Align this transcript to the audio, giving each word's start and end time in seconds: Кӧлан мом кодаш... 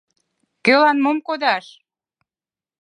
Кӧлан 0.65 0.97
мом 1.03 1.17
кодаш... 1.27 1.65